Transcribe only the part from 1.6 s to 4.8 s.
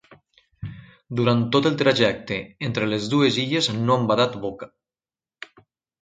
el trajecte entre les dues illes no han badat boca.